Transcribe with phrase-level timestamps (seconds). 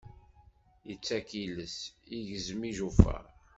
[0.89, 1.77] Yettak iles,
[2.15, 3.23] igezzem ijufaṛ.